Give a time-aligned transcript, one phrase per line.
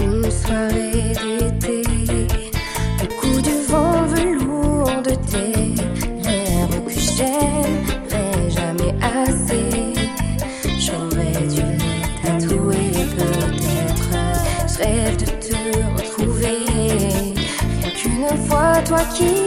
[0.00, 1.82] Une soirée d'été,
[3.00, 5.74] le coup du vent velours de thé,
[6.24, 9.92] l'air que j'aimerais jamais assez.
[10.78, 14.12] J'aurais dû les tatouer, peut-être.
[14.66, 15.54] Je rêve de te
[15.96, 16.58] retrouver,
[17.80, 19.37] rien qu'une fois, toi qui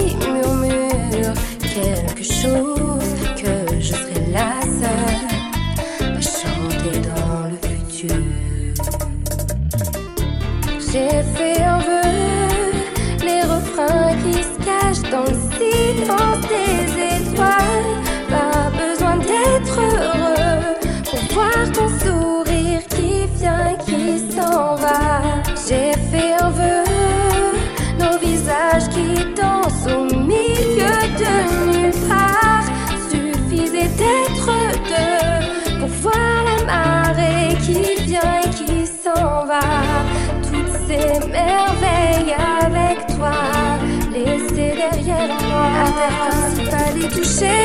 [41.31, 43.37] merveilles avec toi,
[44.13, 45.67] laissées derrière moi.
[45.83, 47.63] À terre s'il fallait toucher.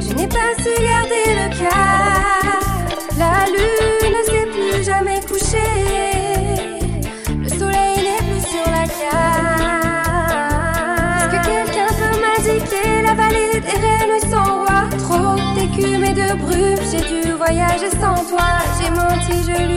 [0.00, 2.88] Je n'ai pas su garder le cap.
[3.18, 5.74] La lune ne s'est plus jamais couchée.
[7.42, 9.66] Le soleil n'est plus sur la carte.
[11.18, 14.78] Est-ce que quelqu'un peut m'indiquer la vallée des reines sans roi?
[14.98, 18.48] Trop d'écume et de brume, j'ai dû voyager sans toi.
[18.78, 19.75] J'ai menti, je lui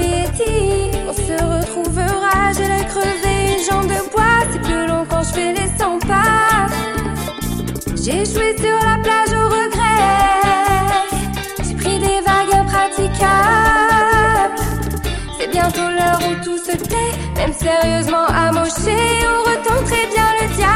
[8.12, 10.02] J'ai joué sur la plage au regret.
[11.64, 13.30] J'ai pris des vagues impraticables.
[15.38, 17.14] C'est bientôt l'heure où tout se tait.
[17.36, 20.69] Même sérieusement amoché, on retenterait bien le diable.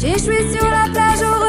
[0.00, 1.47] J'ai joué sur la plage au